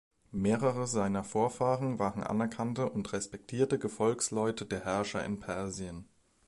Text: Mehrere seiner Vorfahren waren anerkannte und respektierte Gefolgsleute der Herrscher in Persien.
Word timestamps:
Mehrere 0.31 0.87
seiner 0.87 1.23
Vorfahren 1.23 1.99
waren 1.99 2.23
anerkannte 2.23 2.89
und 2.89 3.13
respektierte 3.13 3.77
Gefolgsleute 3.77 4.65
der 4.65 4.83
Herrscher 4.83 5.23
in 5.23 5.39
Persien. 5.39 6.07